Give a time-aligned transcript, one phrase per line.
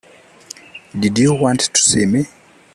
[0.99, 2.25] Did you want to see me?